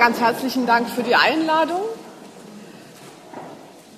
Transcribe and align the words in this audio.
Ganz 0.00 0.20
herzlichen 0.20 0.64
Dank 0.64 0.88
für 0.88 1.02
die 1.02 1.16
Einladung. 1.16 1.80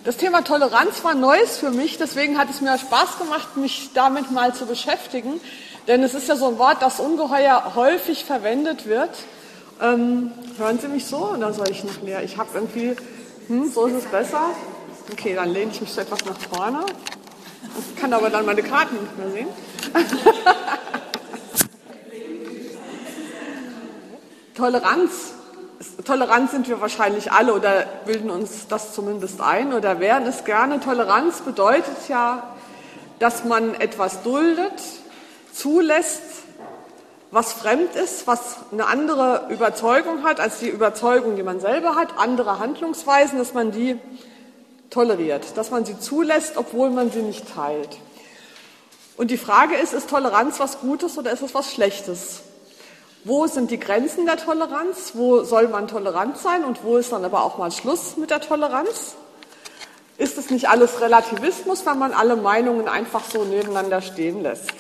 Das 0.02 0.16
Thema 0.16 0.42
Toleranz 0.42 1.04
war 1.04 1.14
Neues 1.14 1.58
für 1.58 1.70
mich, 1.70 1.98
deswegen 1.98 2.38
hat 2.38 2.48
es 2.48 2.62
mir 2.62 2.78
Spaß 2.78 3.18
gemacht, 3.18 3.58
mich 3.58 3.90
damit 3.92 4.30
mal 4.30 4.54
zu 4.54 4.64
beschäftigen. 4.64 5.42
Denn 5.88 6.02
es 6.02 6.14
ist 6.14 6.26
ja 6.26 6.36
so 6.36 6.48
ein 6.48 6.56
Wort, 6.56 6.80
das 6.80 7.00
ungeheuer 7.00 7.74
häufig 7.74 8.24
verwendet 8.24 8.86
wird. 8.86 9.10
Ähm, 9.78 10.32
hören 10.56 10.78
Sie 10.78 10.88
mich 10.88 11.04
so 11.04 11.32
oder 11.34 11.52
soll 11.52 11.70
ich 11.70 11.84
noch 11.84 12.00
leer? 12.00 12.22
Ich 12.22 12.38
habe 12.38 12.48
irgendwie, 12.54 12.96
hm, 13.48 13.70
so 13.70 13.84
ist 13.84 13.96
es 13.96 14.06
besser. 14.06 14.54
Okay, 15.12 15.34
dann 15.34 15.50
lehne 15.50 15.70
ich 15.70 15.82
mich 15.82 15.92
so 15.92 16.00
etwas 16.00 16.24
nach 16.24 16.38
vorne. 16.38 16.86
Ich 17.78 17.94
kann 18.00 18.14
aber 18.14 18.30
dann 18.30 18.46
meine 18.46 18.62
Karten 18.62 18.94
nicht 18.94 19.18
mehr 19.18 19.30
sehen. 19.32 19.48
Toleranz 24.56 25.34
tolerant 26.04 26.50
sind 26.50 26.68
wir 26.68 26.80
wahrscheinlich 26.80 27.32
alle 27.32 27.54
oder 27.54 27.84
bilden 28.04 28.30
uns 28.30 28.66
das 28.68 28.94
zumindest 28.94 29.40
ein 29.40 29.72
oder 29.72 30.00
wären 30.00 30.26
es 30.26 30.44
gerne. 30.44 30.80
Toleranz 30.80 31.40
bedeutet 31.40 32.08
ja, 32.08 32.54
dass 33.18 33.44
man 33.44 33.74
etwas 33.74 34.22
duldet, 34.22 34.72
zulässt, 35.52 36.22
was 37.30 37.52
fremd 37.52 37.94
ist, 37.94 38.26
was 38.26 38.56
eine 38.72 38.86
andere 38.86 39.46
Überzeugung 39.50 40.24
hat 40.24 40.40
als 40.40 40.58
die 40.58 40.68
Überzeugung, 40.68 41.36
die 41.36 41.42
man 41.42 41.60
selber 41.60 41.94
hat, 41.94 42.18
andere 42.18 42.58
Handlungsweisen, 42.58 43.38
dass 43.38 43.54
man 43.54 43.70
die 43.70 43.98
toleriert, 44.90 45.56
dass 45.56 45.70
man 45.70 45.84
sie 45.84 45.98
zulässt, 45.98 46.56
obwohl 46.56 46.90
man 46.90 47.10
sie 47.12 47.22
nicht 47.22 47.54
teilt. 47.54 47.98
Und 49.16 49.30
die 49.30 49.38
Frage 49.38 49.76
ist, 49.76 49.92
ist 49.92 50.10
Toleranz 50.10 50.58
was 50.58 50.80
Gutes 50.80 51.16
oder 51.18 51.30
ist 51.30 51.42
es 51.42 51.54
was 51.54 51.72
Schlechtes? 51.72 52.42
Wo 53.24 53.46
sind 53.46 53.70
die 53.70 53.78
Grenzen 53.78 54.24
der 54.24 54.38
Toleranz? 54.38 55.12
Wo 55.14 55.42
soll 55.42 55.68
man 55.68 55.88
tolerant 55.88 56.38
sein 56.38 56.64
und 56.64 56.82
wo 56.84 56.96
ist 56.96 57.12
dann 57.12 57.24
aber 57.24 57.44
auch 57.44 57.58
mal 57.58 57.70
Schluss 57.70 58.16
mit 58.16 58.30
der 58.30 58.40
Toleranz? 58.40 59.16
Ist 60.16 60.38
es 60.38 60.50
nicht 60.50 60.68
alles 60.68 61.00
Relativismus, 61.00 61.84
wenn 61.84 61.98
man 61.98 62.12
alle 62.12 62.36
Meinungen 62.36 62.88
einfach 62.88 63.24
so 63.24 63.44
nebeneinander 63.44 64.00
stehen 64.00 64.42
lässt? 64.42 64.72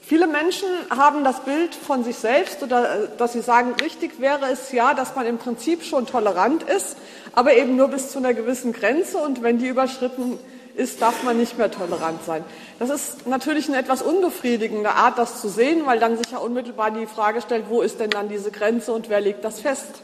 Viele 0.00 0.26
Menschen 0.26 0.68
haben 0.90 1.24
das 1.24 1.40
Bild 1.40 1.74
von 1.74 2.04
sich 2.04 2.16
selbst 2.16 2.62
oder 2.62 3.04
äh, 3.04 3.08
dass 3.16 3.32
sie 3.32 3.40
sagen, 3.40 3.74
richtig 3.80 4.20
wäre 4.20 4.50
es 4.52 4.70
ja, 4.70 4.94
dass 4.94 5.16
man 5.16 5.26
im 5.26 5.38
Prinzip 5.38 5.82
schon 5.82 6.06
tolerant 6.06 6.64
ist, 6.64 6.96
aber 7.32 7.54
eben 7.56 7.76
nur 7.76 7.88
bis 7.88 8.10
zu 8.10 8.18
einer 8.18 8.34
gewissen 8.34 8.72
Grenze 8.72 9.18
und 9.18 9.42
wenn 9.42 9.58
die 9.58 9.68
überschritten 9.68 10.38
ist, 10.74 11.02
darf 11.02 11.22
man 11.22 11.36
nicht 11.36 11.58
mehr 11.58 11.70
tolerant 11.70 12.24
sein. 12.24 12.44
Das 12.78 12.90
ist 12.90 13.26
natürlich 13.26 13.68
eine 13.68 13.78
etwas 13.78 14.02
unbefriedigende 14.02 14.90
Art, 14.90 15.18
das 15.18 15.40
zu 15.40 15.48
sehen, 15.48 15.86
weil 15.86 15.98
dann 15.98 16.16
sich 16.16 16.30
ja 16.32 16.38
unmittelbar 16.38 16.90
die 16.90 17.06
Frage 17.06 17.40
stellt, 17.40 17.66
wo 17.68 17.82
ist 17.82 18.00
denn 18.00 18.10
dann 18.10 18.28
diese 18.28 18.50
Grenze 18.50 18.92
und 18.92 19.08
wer 19.08 19.20
legt 19.20 19.44
das 19.44 19.60
fest? 19.60 20.02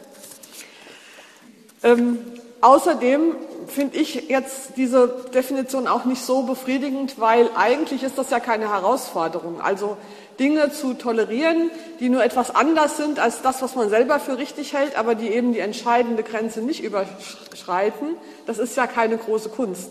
Ähm, 1.82 2.18
außerdem 2.60 3.36
finde 3.68 3.98
ich 3.98 4.28
jetzt 4.28 4.76
diese 4.76 5.26
Definition 5.32 5.86
auch 5.86 6.04
nicht 6.04 6.22
so 6.22 6.42
befriedigend, 6.42 7.20
weil 7.20 7.50
eigentlich 7.54 8.02
ist 8.02 8.18
das 8.18 8.30
ja 8.30 8.40
keine 8.40 8.70
Herausforderung. 8.70 9.60
Also 9.60 9.96
Dinge 10.38 10.72
zu 10.72 10.94
tolerieren, 10.94 11.70
die 12.00 12.08
nur 12.08 12.22
etwas 12.24 12.54
anders 12.54 12.96
sind 12.96 13.18
als 13.18 13.42
das, 13.42 13.60
was 13.60 13.74
man 13.74 13.90
selber 13.90 14.20
für 14.20 14.38
richtig 14.38 14.72
hält, 14.72 14.96
aber 14.96 15.14
die 15.14 15.28
eben 15.28 15.52
die 15.52 15.58
entscheidende 15.58 16.22
Grenze 16.22 16.60
nicht 16.60 16.82
überschreiten, 16.82 18.16
das 18.46 18.58
ist 18.58 18.76
ja 18.76 18.86
keine 18.86 19.18
große 19.18 19.48
Kunst. 19.48 19.90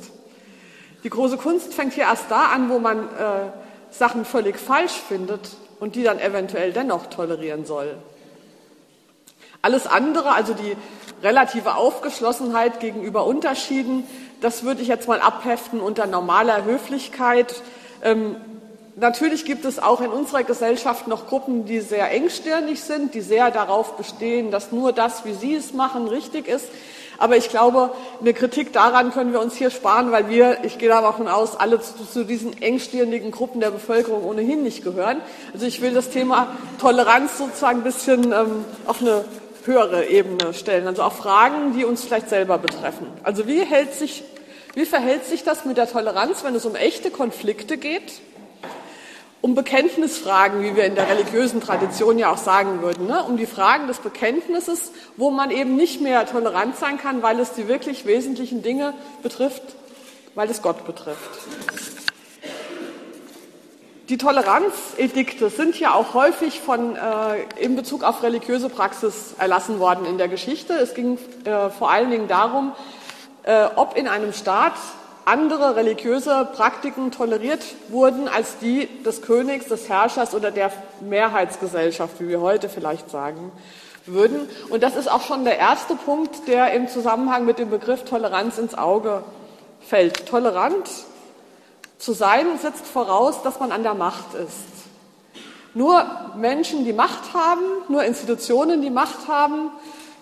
Die 1.04 1.10
große 1.10 1.38
Kunst 1.38 1.74
fängt 1.74 1.94
hier 1.94 2.06
erst 2.06 2.26
da 2.30 2.48
an, 2.48 2.70
wo 2.70 2.80
man 2.80 3.00
äh, 3.00 3.52
Sachen 3.92 4.26
völlig 4.26 4.58
falsch 4.58 4.94
findet 4.94 5.50
und 5.80 5.96
die 5.96 6.04
dann 6.04 6.20
eventuell 6.20 6.74
dennoch 6.74 7.08
tolerieren 7.08 7.66
soll. 7.66 7.98
Alles 9.62 9.88
andere, 9.88 10.32
also 10.32 10.54
die 10.54 10.76
relative 11.24 11.76
Aufgeschlossenheit 11.76 12.80
gegenüber 12.80 13.26
Unterschieden, 13.26 14.08
das 14.42 14.64
würde 14.64 14.82
ich 14.82 14.88
jetzt 14.88 15.08
mal 15.08 15.20
abheften 15.20 15.80
unter 15.80 16.06
normaler 16.06 16.64
Höflichkeit. 16.64 17.62
Ähm, 18.04 18.36
natürlich 18.96 19.46
gibt 19.46 19.66
es 19.66 19.80
auch 19.80 20.02
in 20.02 20.12
unserer 20.12 20.44
Gesellschaft 20.44 21.08
noch 21.08 21.28
Gruppen, 21.28 21.66
die 21.66 21.80
sehr 21.80 22.12
engstirnig 22.12 22.84
sind, 22.84 23.16
die 23.16 23.22
sehr 23.22 23.50
darauf 23.50 23.98
bestehen, 23.98 24.52
dass 24.52 24.72
nur 24.72 24.94
das, 24.94 25.26
wie 25.26 25.34
sie 25.34 25.56
es 25.56 25.74
machen, 25.74 26.08
richtig 26.08 26.48
ist. 26.48 26.68
Aber 27.18 27.38
ich 27.38 27.50
glaube, 27.50 27.92
eine 28.22 28.34
Kritik 28.34 28.74
daran 28.74 29.12
können 29.12 29.34
wir 29.34 29.42
uns 29.42 29.56
hier 29.56 29.70
sparen, 29.70 30.12
weil 30.12 30.30
wir, 30.30 30.64
ich 30.64 30.78
gehe 30.78 30.90
davon 30.90 31.28
aus, 31.28 31.56
alle 31.56 31.82
zu, 31.82 32.06
zu 32.06 32.24
diesen 32.24 32.62
engstirnigen 32.62 33.32
Gruppen 33.32 33.60
der 33.60 33.72
Bevölkerung 33.72 34.24
ohnehin 34.24 34.64
nicht 34.64 34.84
gehören. 34.84 35.18
Also 35.54 35.66
ich 35.66 35.82
will 35.82 35.94
das 35.94 36.10
Thema 36.10 36.48
Toleranz 36.80 37.38
sozusagen 37.38 37.80
ein 37.80 37.84
bisschen 37.84 38.32
ähm, 38.32 38.66
auf 38.86 39.02
eine 39.02 39.26
höhere 39.66 40.08
Ebene 40.08 40.54
stellen, 40.54 40.88
also 40.88 41.04
auch 41.04 41.14
Fragen, 41.14 41.74
die 41.74 41.86
uns 41.86 42.04
vielleicht 42.04 42.30
selber 42.30 42.58
betreffen. 42.58 43.08
Also 43.24 43.48
wie, 43.48 43.64
hält 43.66 43.94
sich, 43.94 44.24
wie 44.74 44.86
verhält 44.86 45.26
sich 45.26 45.44
das 45.44 45.66
mit 45.66 45.78
der 45.78 45.92
Toleranz, 45.92 46.44
wenn 46.44 46.56
es 46.56 46.66
um 46.66 46.76
echte 46.76 47.12
Konflikte 47.12 47.78
geht? 47.78 48.22
Um 49.48 49.56
Bekenntnisfragen, 49.56 50.62
wie 50.62 50.76
wir 50.76 50.84
in 50.84 50.96
der 50.96 51.08
religiösen 51.08 51.62
Tradition 51.62 52.20
ja 52.20 52.30
auch 52.30 52.38
sagen 52.38 52.82
würden, 52.82 53.08
ne? 53.08 53.24
um 53.24 53.38
die 53.38 53.46
Fragen 53.46 53.88
des 53.88 54.00
Bekenntnisses, 54.00 54.92
wo 55.16 55.32
man 55.32 55.52
eben 55.52 55.78
nicht 55.78 56.02
mehr 56.02 56.26
tolerant 56.26 56.76
sein 56.76 56.98
kann, 56.98 57.24
weil 57.24 57.40
es 57.40 57.54
die 57.54 57.70
wirklich 57.70 58.06
wesentlichen 58.06 58.62
Dinge 58.62 58.94
betrifft, 59.24 59.64
weil 60.36 60.50
es 60.50 60.62
Gott 60.62 60.86
betrifft. 60.86 61.30
Die 64.10 64.18
Toleranzedikte 64.18 65.50
sind 65.50 65.80
ja 65.80 65.94
auch 65.94 66.14
häufig 66.14 66.60
von, 66.60 66.98
äh, 66.98 67.64
in 67.64 67.78
Bezug 67.78 68.04
auf 68.04 68.24
religiöse 68.24 68.68
Praxis 68.68 69.34
erlassen 69.38 69.80
worden 69.80 70.06
in 70.06 70.18
der 70.18 70.28
Geschichte. 70.28 70.74
Es 70.74 70.94
ging 70.94 71.18
äh, 71.46 71.70
vor 71.70 71.90
allen 71.90 72.12
Dingen 72.12 72.28
darum, 72.28 72.74
äh, 73.44 73.68
ob 73.78 73.96
in 73.96 74.10
einem 74.10 74.34
Staat 74.34 74.74
andere 75.28 75.76
religiöse 75.76 76.48
Praktiken 76.54 77.12
toleriert 77.12 77.64
wurden 77.90 78.30
als 78.30 78.60
die 78.60 78.88
des 79.04 79.22
Königs, 79.22 79.68
des 79.68 79.90
Herrschers 79.90 80.34
oder 80.34 80.52
der 80.52 80.72
Mehrheitsgesellschaft, 81.02 82.20
wie 82.20 82.30
wir 82.30 82.40
heute 82.40 82.70
vielleicht 82.70 83.10
sagen 83.10 83.52
würden. 84.06 84.48
Und 84.70 84.84
das 84.84 84.96
ist 84.96 85.12
auch 85.12 85.22
schon 85.22 85.44
der 85.44 85.58
erste 85.58 85.96
Punkt, 85.96 86.48
der 86.48 86.72
im 86.72 86.88
Zusammenhang 86.88 87.46
mit 87.46 87.60
dem 87.60 87.70
Begriff 87.70 88.06
Toleranz 88.06 88.58
ins 88.58 88.74
Auge 88.74 89.22
fällt. 89.82 90.28
Tolerant 90.28 90.90
zu 91.98 92.14
sein 92.14 92.46
setzt 92.62 92.88
voraus, 92.88 93.44
dass 93.44 93.60
man 93.60 93.74
an 93.74 93.84
der 93.84 93.96
Macht 93.96 94.34
ist. 94.34 94.78
Nur 95.74 96.06
Menschen, 96.38 96.86
die 96.86 96.94
Macht 96.94 97.34
haben, 97.34 97.62
nur 97.90 98.04
Institutionen, 98.06 98.82
die 98.82 98.90
Macht 98.90 99.28
haben, 99.28 99.72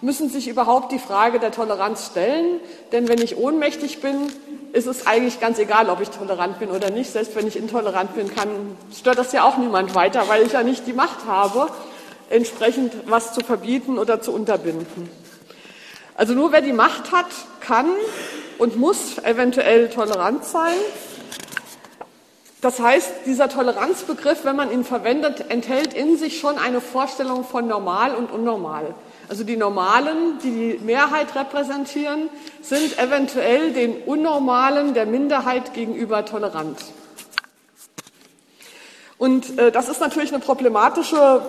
müssen 0.02 0.30
sich 0.30 0.48
überhaupt 0.48 0.92
die 0.92 1.00
Frage 1.00 1.40
der 1.40 1.52
Toleranz 1.52 2.08
stellen. 2.08 2.60
Denn 2.92 3.08
wenn 3.08 3.22
ich 3.22 3.38
ohnmächtig 3.38 4.02
bin, 4.02 4.28
ist 4.74 4.88
es 4.88 5.08
eigentlich 5.08 5.40
ganz 5.40 5.58
egal, 5.60 5.90
ob 5.90 6.02
ich 6.02 6.10
tolerant 6.10 6.60
bin 6.60 6.70
oder 6.70 6.90
nicht. 6.90 7.12
Selbst 7.12 7.36
wenn 7.36 7.48
ich 7.48 7.58
intolerant 7.58 8.16
bin, 8.16 8.34
kann, 8.34 8.50
stört 8.98 9.18
das 9.18 9.32
ja 9.32 9.44
auch 9.44 9.58
niemand 9.58 9.96
weiter, 9.96 10.28
weil 10.28 10.44
ich 10.44 10.54
ja 10.54 10.64
nicht 10.64 10.86
die 10.88 10.94
Macht 10.94 11.26
habe, 11.26 11.70
entsprechend 12.30 12.94
was 13.08 13.34
zu 13.34 13.42
verbieten 13.42 13.98
oder 13.98 14.22
zu 14.22 14.34
unterbinden. 14.34 15.10
Also 16.16 16.34
nur 16.34 16.52
wer 16.52 16.62
die 16.62 16.74
Macht 16.74 17.12
hat, 17.12 17.28
kann 17.60 17.88
und 18.58 18.78
muss 18.78 19.18
eventuell 19.20 19.90
tolerant 19.90 20.46
sein. 20.46 20.76
Das 22.62 22.80
heißt, 22.80 23.12
dieser 23.26 23.50
Toleranzbegriff, 23.50 24.44
wenn 24.44 24.56
man 24.56 24.72
ihn 24.72 24.84
verwendet, 24.84 25.46
enthält 25.50 25.94
in 25.94 26.18
sich 26.18 26.40
schon 26.40 26.58
eine 26.58 26.82
Vorstellung 26.82 27.44
von 27.44 27.68
normal 27.68 28.16
und 28.16 28.32
unnormal. 28.32 28.96
Also 29.28 29.44
die 29.44 29.58
Normalen, 29.58 30.40
die 30.44 30.78
die 30.78 30.84
Mehrheit 30.84 31.36
repräsentieren, 31.36 32.30
sind 32.62 32.98
eventuell 33.00 33.74
den 33.74 33.98
Unnormalen 34.04 34.94
der 34.94 35.06
Minderheit 35.06 35.74
gegenüber 35.74 36.26
tolerant. 36.26 36.78
Und 39.18 39.58
äh, 39.58 39.72
das 39.72 39.90
ist 39.90 40.02
natürlich 40.02 40.34
eine 40.34 40.44
problematische 40.44 41.42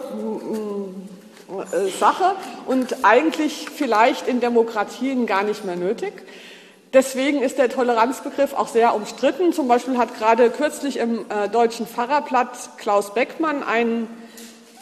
äh, 1.72 1.88
Sache 1.98 2.32
und 2.66 3.04
eigentlich 3.04 3.68
vielleicht 3.70 4.28
in 4.28 4.40
Demokratien 4.40 5.26
gar 5.26 5.42
nicht 5.42 5.64
mehr 5.64 5.76
nötig. 5.76 6.12
Deswegen 6.92 7.42
ist 7.42 7.58
der 7.58 7.68
Toleranzbegriff 7.68 8.54
auch 8.54 8.68
sehr 8.68 8.94
umstritten. 8.94 9.52
Zum 9.52 9.68
Beispiel 9.68 9.98
hat 9.98 10.16
gerade 10.16 10.50
kürzlich 10.50 10.98
im 10.98 11.26
äh, 11.28 11.48
Deutschen 11.48 11.86
Pfarrerblatt 11.86 12.78
Klaus 12.78 13.12
Beckmann 13.12 13.62
einen 13.62 14.08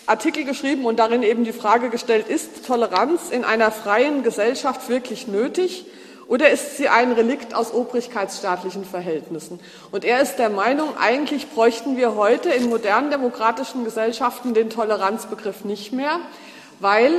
Artikel 0.07 0.45
geschrieben 0.45 0.85
und 0.85 0.99
darin 0.99 1.23
eben 1.23 1.45
die 1.45 1.53
Frage 1.53 1.89
gestellt, 1.89 2.29
ist 2.29 2.67
Toleranz 2.67 3.31
in 3.31 3.45
einer 3.45 3.71
freien 3.71 4.23
Gesellschaft 4.23 4.89
wirklich 4.89 5.27
nötig 5.27 5.87
oder 6.27 6.51
ist 6.51 6.77
sie 6.77 6.89
ein 6.89 7.13
Relikt 7.13 7.55
aus 7.55 7.73
obrigkeitsstaatlichen 7.73 8.85
Verhältnissen? 8.85 9.61
Und 9.93 10.05
er 10.05 10.21
ist 10.21 10.37
der 10.37 10.51
Meinung, 10.51 10.97
eigentlich 10.99 11.51
bräuchten 11.51 11.97
wir 11.97 12.17
heute 12.17 12.51
in 12.51 12.69
modernen 12.69 13.11
demokratischen 13.11 13.85
Gesellschaften 13.85 14.55
den 14.55 14.71
Toleranzbegriff 14.71 15.65
nicht 15.65 15.93
mehr, 15.93 16.19
weil 16.81 17.13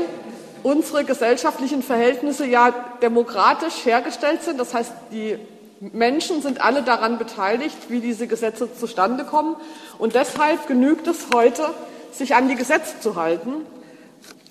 unsere 0.63 1.05
gesellschaftlichen 1.05 1.83
Verhältnisse 1.83 2.47
ja 2.47 2.73
demokratisch 3.01 3.85
hergestellt 3.85 4.43
sind. 4.43 4.59
Das 4.59 4.73
heißt, 4.73 4.91
die 5.11 5.37
Menschen 5.79 6.41
sind 6.41 6.61
alle 6.61 6.81
daran 6.81 7.19
beteiligt, 7.19 7.77
wie 7.89 7.99
diese 7.99 8.25
Gesetze 8.25 8.67
zustande 8.73 9.25
kommen. 9.25 9.55
Und 9.99 10.15
deshalb 10.15 10.67
genügt 10.67 11.05
es 11.07 11.27
heute, 11.33 11.69
sich 12.17 12.35
an 12.35 12.47
die 12.47 12.55
Gesetze 12.55 12.99
zu 12.99 13.15
halten. 13.15 13.65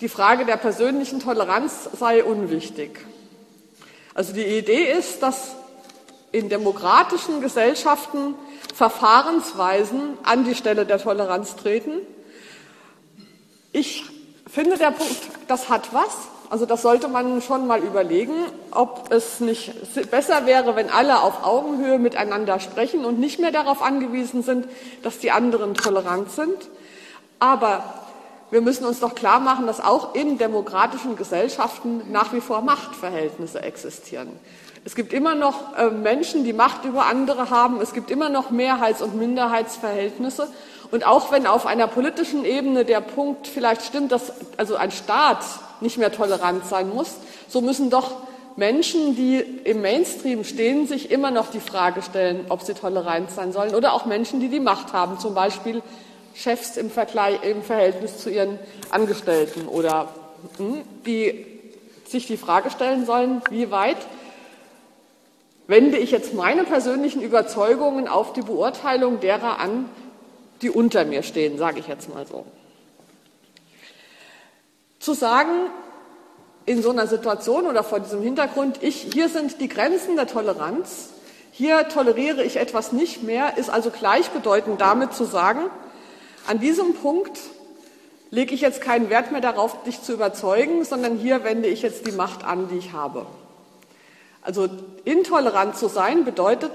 die 0.01 0.09
Frage 0.09 0.45
der 0.45 0.57
persönlichen 0.57 1.19
Toleranz 1.19 1.89
sei 1.97 2.23
unwichtig. 2.23 2.99
Also 4.13 4.33
die 4.33 4.43
Idee 4.45 4.91
ist, 4.91 5.21
dass 5.21 5.55
in 6.31 6.49
demokratischen 6.49 7.41
Gesellschaften 7.41 8.35
Verfahrensweisen 8.73 10.17
an 10.23 10.43
die 10.43 10.55
Stelle 10.55 10.85
der 10.85 10.99
Toleranz 10.99 11.55
treten. 11.55 11.93
Ich 13.71 14.03
finde, 14.47 14.77
der 14.77 14.91
Punkt, 14.91 15.17
das 15.47 15.69
hat 15.69 15.93
was. 15.93 16.11
Also 16.49 16.65
das 16.65 16.81
sollte 16.81 17.07
man 17.07 17.41
schon 17.41 17.67
mal 17.67 17.81
überlegen, 17.81 18.33
ob 18.71 19.11
es 19.11 19.39
nicht 19.39 19.73
besser 20.11 20.45
wäre, 20.45 20.75
wenn 20.75 20.89
alle 20.89 21.21
auf 21.21 21.43
Augenhöhe 21.43 21.97
miteinander 21.97 22.59
sprechen 22.59 23.03
und 23.05 23.19
nicht 23.19 23.39
mehr 23.39 23.51
darauf 23.51 23.81
angewiesen 23.81 24.43
sind, 24.43 24.67
dass 25.03 25.19
die 25.19 25.31
anderen 25.31 25.73
tolerant 25.73 26.31
sind. 26.31 26.69
Aber 27.39 27.83
wir 28.51 28.61
müssen 28.61 28.85
uns 28.85 28.99
doch 28.99 29.15
klar 29.15 29.39
machen, 29.39 29.67
dass 29.67 29.81
auch 29.81 30.15
in 30.15 30.37
demokratischen 30.37 31.15
Gesellschaften 31.15 32.03
nach 32.11 32.31
wie 32.33 32.41
vor 32.41 32.61
Machtverhältnisse 32.61 33.61
existieren. 33.61 34.29
Es 34.85 34.93
gibt 34.93 35.13
immer 35.13 35.33
noch 35.33 35.75
äh, 35.77 35.89
Menschen, 35.89 36.43
die 36.43 36.53
Macht 36.53 36.85
über 36.85 37.07
andere 37.07 37.49
haben. 37.49 37.81
Es 37.81 37.93
gibt 37.93 38.11
immer 38.11 38.29
noch 38.29 38.51
Mehrheits- 38.51 39.01
und 39.01 39.17
Minderheitsverhältnisse. 39.17 40.47
Und 40.91 41.07
auch 41.07 41.31
wenn 41.31 41.47
auf 41.47 41.65
einer 41.65 41.87
politischen 41.87 42.45
Ebene 42.45 42.85
der 42.85 43.01
Punkt 43.01 43.47
vielleicht 43.47 43.81
stimmt, 43.81 44.11
dass 44.11 44.31
also 44.57 44.75
ein 44.75 44.91
Staat 44.91 45.43
nicht 45.81 45.97
mehr 45.97 46.11
tolerant 46.11 46.67
sein 46.67 46.89
muss, 46.89 47.15
so 47.47 47.61
müssen 47.61 47.89
doch 47.89 48.11
Menschen, 48.55 49.15
die 49.15 49.39
im 49.39 49.81
Mainstream 49.81 50.43
stehen, 50.43 50.87
sich 50.87 51.11
immer 51.11 51.31
noch 51.31 51.49
die 51.49 51.59
Frage 51.59 52.03
stellen, 52.03 52.45
ob 52.49 52.61
sie 52.61 52.75
tolerant 52.75 53.31
sein 53.31 53.51
sollen. 53.51 53.73
Oder 53.73 53.91
auch 53.93 54.05
Menschen, 54.05 54.39
die 54.39 54.47
die 54.47 54.59
Macht 54.59 54.93
haben, 54.93 55.19
zum 55.19 55.33
Beispiel 55.33 55.81
Chefs 56.35 56.77
im, 56.77 56.91
Vergleich, 56.91 57.43
im 57.43 57.63
Verhältnis 57.63 58.17
zu 58.19 58.29
ihren 58.29 58.59
Angestellten 58.91 59.67
oder 59.67 60.09
hm, 60.57 60.83
die 61.05 61.45
sich 62.05 62.27
die 62.27 62.37
Frage 62.37 62.69
stellen 62.69 63.05
sollen, 63.05 63.41
wie 63.49 63.71
weit 63.71 63.97
wende 65.67 65.97
ich 65.97 66.11
jetzt 66.11 66.33
meine 66.33 66.63
persönlichen 66.63 67.21
Überzeugungen 67.21 68.07
auf 68.07 68.33
die 68.33 68.41
Beurteilung 68.41 69.19
derer 69.19 69.59
an, 69.59 69.89
die 70.61 70.69
unter 70.69 71.05
mir 71.05 71.23
stehen, 71.23 71.57
sage 71.57 71.79
ich 71.79 71.87
jetzt 71.87 72.13
mal 72.13 72.27
so. 72.27 72.45
Zu 74.99 75.13
sagen, 75.13 75.69
in 76.65 76.81
so 76.81 76.89
einer 76.89 77.07
Situation 77.07 77.67
oder 77.67 77.83
vor 77.83 77.99
diesem 77.99 78.21
Hintergrund, 78.21 78.81
ich, 78.81 79.07
hier 79.13 79.29
sind 79.29 79.61
die 79.61 79.67
Grenzen 79.67 80.15
der 80.15 80.27
Toleranz, 80.27 81.09
hier 81.51 81.87
toleriere 81.89 82.43
ich 82.43 82.57
etwas 82.57 82.91
nicht 82.91 83.23
mehr, 83.23 83.57
ist 83.57 83.69
also 83.69 83.89
gleichbedeutend 83.89 84.81
damit 84.81 85.13
zu 85.13 85.25
sagen, 85.25 85.61
an 86.47 86.59
diesem 86.59 86.93
Punkt 86.93 87.39
lege 88.31 88.53
ich 88.53 88.61
jetzt 88.61 88.81
keinen 88.81 89.09
Wert 89.09 89.31
mehr 89.31 89.41
darauf, 89.41 89.83
dich 89.83 90.01
zu 90.01 90.13
überzeugen, 90.13 90.83
sondern 90.83 91.17
hier 91.17 91.43
wende 91.43 91.67
ich 91.67 91.81
jetzt 91.81 92.05
die 92.05 92.11
Macht 92.11 92.43
an, 92.43 92.67
die 92.69 92.77
ich 92.77 92.93
habe. 92.93 93.25
Also 94.41 94.67
intolerant 95.05 95.77
zu 95.77 95.87
sein 95.87 96.25
bedeutet, 96.25 96.73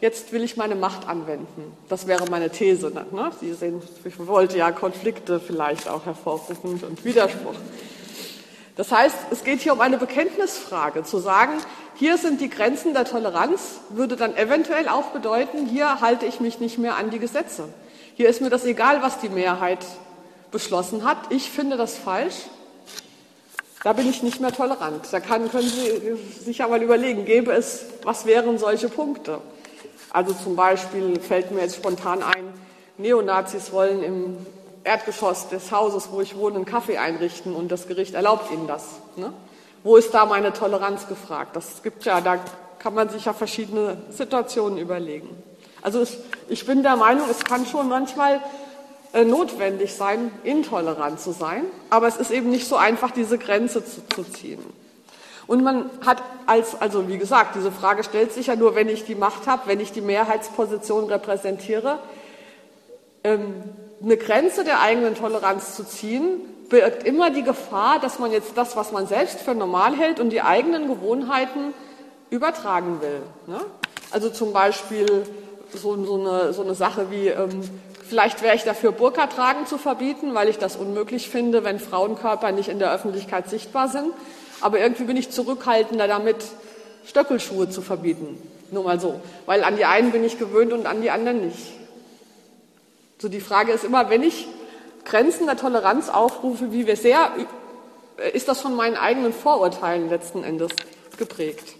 jetzt 0.00 0.32
will 0.32 0.42
ich 0.42 0.56
meine 0.56 0.74
Macht 0.74 1.08
anwenden. 1.08 1.76
Das 1.88 2.06
wäre 2.06 2.28
meine 2.28 2.50
These. 2.50 2.90
Ne? 2.90 3.30
Sie 3.40 3.52
sehen, 3.52 3.80
ich 4.04 4.26
wollte 4.26 4.58
ja 4.58 4.72
Konflikte 4.72 5.40
vielleicht 5.40 5.88
auch 5.88 6.06
hervorrufen 6.06 6.82
und 6.82 7.04
Widerspruch. 7.04 7.54
Das 8.76 8.90
heißt, 8.90 9.16
es 9.30 9.44
geht 9.44 9.60
hier 9.60 9.74
um 9.74 9.80
eine 9.80 9.98
Bekenntnisfrage. 9.98 11.04
Zu 11.04 11.18
sagen, 11.18 11.52
hier 11.94 12.18
sind 12.18 12.40
die 12.40 12.50
Grenzen 12.50 12.92
der 12.92 13.04
Toleranz, 13.04 13.78
würde 13.90 14.16
dann 14.16 14.36
eventuell 14.36 14.88
auch 14.88 15.06
bedeuten, 15.10 15.66
hier 15.66 16.00
halte 16.00 16.26
ich 16.26 16.40
mich 16.40 16.58
nicht 16.58 16.78
mehr 16.78 16.96
an 16.96 17.10
die 17.10 17.20
Gesetze. 17.20 17.68
Hier 18.14 18.28
ist 18.28 18.40
mir 18.40 18.50
das 18.50 18.64
egal, 18.64 19.02
was 19.02 19.18
die 19.18 19.28
Mehrheit 19.28 19.84
beschlossen 20.52 21.04
hat. 21.04 21.18
Ich 21.30 21.50
finde 21.50 21.76
das 21.76 21.96
falsch. 21.96 22.36
Da 23.82 23.92
bin 23.92 24.08
ich 24.08 24.22
nicht 24.22 24.40
mehr 24.40 24.52
tolerant. 24.52 25.06
Da 25.10 25.20
kann, 25.20 25.50
können 25.50 25.68
Sie 25.68 26.16
sich 26.42 26.58
ja 26.58 26.68
mal 26.68 26.82
überlegen, 26.82 27.24
gäbe 27.24 27.52
es, 27.52 27.86
was 28.02 28.24
wären 28.24 28.56
solche 28.58 28.88
Punkte? 28.88 29.40
Also 30.10 30.32
zum 30.32 30.54
Beispiel 30.54 31.18
fällt 31.18 31.50
mir 31.50 31.62
jetzt 31.62 31.76
spontan 31.76 32.22
ein, 32.22 32.54
Neonazis 32.98 33.72
wollen 33.72 34.02
im 34.02 34.46
Erdgeschoss 34.84 35.48
des 35.48 35.72
Hauses, 35.72 36.10
wo 36.12 36.20
ich 36.20 36.36
wohne, 36.36 36.56
einen 36.56 36.64
Kaffee 36.64 36.98
einrichten 36.98 37.54
und 37.54 37.72
das 37.72 37.88
Gericht 37.88 38.14
erlaubt 38.14 38.52
ihnen 38.52 38.68
das. 38.68 38.84
Ne? 39.16 39.32
Wo 39.82 39.96
ist 39.96 40.14
da 40.14 40.24
meine 40.24 40.52
Toleranz 40.52 41.08
gefragt? 41.08 41.56
Das 41.56 41.82
gibt 41.82 42.04
ja, 42.04 42.20
da 42.20 42.38
kann 42.78 42.94
man 42.94 43.08
sich 43.08 43.24
ja 43.24 43.32
verschiedene 43.32 43.96
Situationen 44.10 44.78
überlegen. 44.78 45.28
Also 45.84 46.00
es, 46.00 46.16
ich 46.48 46.66
bin 46.66 46.82
der 46.82 46.96
Meinung, 46.96 47.26
es 47.30 47.44
kann 47.44 47.66
schon 47.66 47.88
manchmal 47.88 48.40
äh, 49.12 49.24
notwendig 49.24 49.94
sein, 49.94 50.32
intolerant 50.42 51.20
zu 51.20 51.32
sein, 51.32 51.62
aber 51.90 52.08
es 52.08 52.16
ist 52.16 52.30
eben 52.30 52.50
nicht 52.50 52.66
so 52.66 52.76
einfach, 52.76 53.12
diese 53.12 53.38
Grenze 53.38 53.84
zu, 53.84 54.00
zu 54.08 54.24
ziehen. 54.24 54.64
Und 55.46 55.62
man 55.62 55.90
hat 56.04 56.22
als, 56.46 56.80
also 56.80 57.06
wie 57.06 57.18
gesagt, 57.18 57.54
diese 57.54 57.70
Frage 57.70 58.02
stellt 58.02 58.32
sich 58.32 58.46
ja 58.46 58.56
nur, 58.56 58.74
wenn 58.74 58.88
ich 58.88 59.04
die 59.04 59.14
Macht 59.14 59.46
habe, 59.46 59.64
wenn 59.66 59.78
ich 59.78 59.92
die 59.92 60.00
Mehrheitsposition 60.00 61.04
repräsentiere. 61.04 61.98
Ähm, 63.22 63.62
eine 64.02 64.16
Grenze 64.16 64.64
der 64.64 64.80
eigenen 64.80 65.14
Toleranz 65.14 65.76
zu 65.76 65.84
ziehen, 65.84 66.40
birgt 66.70 67.04
immer 67.04 67.28
die 67.28 67.42
Gefahr, 67.42 67.98
dass 68.00 68.18
man 68.18 68.32
jetzt 68.32 68.56
das, 68.56 68.74
was 68.74 68.90
man 68.90 69.06
selbst 69.06 69.40
für 69.40 69.54
normal 69.54 69.94
hält 69.94 70.18
und 70.18 70.30
die 70.30 70.40
eigenen 70.40 70.88
Gewohnheiten 70.88 71.74
übertragen 72.30 73.02
will. 73.02 73.20
Ne? 73.46 73.60
Also 74.10 74.30
zum 74.30 74.54
Beispiel 74.54 75.24
so, 75.74 76.02
so, 76.04 76.14
eine, 76.14 76.52
so 76.52 76.62
eine 76.62 76.74
Sache 76.74 77.10
wie, 77.10 77.28
ähm, 77.28 77.62
vielleicht 78.08 78.42
wäre 78.42 78.56
ich 78.56 78.62
dafür, 78.62 78.92
Burka 78.92 79.26
tragen 79.26 79.66
zu 79.66 79.78
verbieten, 79.78 80.34
weil 80.34 80.48
ich 80.48 80.58
das 80.58 80.76
unmöglich 80.76 81.28
finde, 81.28 81.64
wenn 81.64 81.78
Frauenkörper 81.78 82.52
nicht 82.52 82.68
in 82.68 82.78
der 82.78 82.92
Öffentlichkeit 82.92 83.48
sichtbar 83.48 83.88
sind. 83.88 84.12
Aber 84.60 84.78
irgendwie 84.78 85.04
bin 85.04 85.16
ich 85.16 85.30
zurückhaltender 85.30 86.08
damit, 86.08 86.36
Stöckelschuhe 87.06 87.68
zu 87.68 87.82
verbieten. 87.82 88.40
Nur 88.70 88.84
mal 88.84 88.98
so. 88.98 89.20
Weil 89.46 89.62
an 89.62 89.76
die 89.76 89.84
einen 89.84 90.10
bin 90.10 90.24
ich 90.24 90.38
gewöhnt 90.38 90.72
und 90.72 90.86
an 90.86 91.02
die 91.02 91.10
anderen 91.10 91.46
nicht. 91.46 91.72
So 93.18 93.28
die 93.28 93.40
Frage 93.40 93.72
ist 93.72 93.84
immer, 93.84 94.10
wenn 94.10 94.22
ich 94.22 94.46
Grenzen 95.04 95.46
der 95.46 95.56
Toleranz 95.56 96.08
aufrufe, 96.08 96.72
wie 96.72 96.94
sehr, 96.96 97.30
ist 98.32 98.48
das 98.48 98.60
von 98.60 98.74
meinen 98.74 98.96
eigenen 98.96 99.32
Vorurteilen 99.32 100.08
letzten 100.08 100.44
Endes 100.44 100.70
geprägt. 101.18 101.76